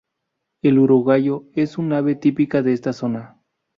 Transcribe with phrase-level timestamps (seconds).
[0.63, 3.39] El urogallo es un ave típica de esta zona.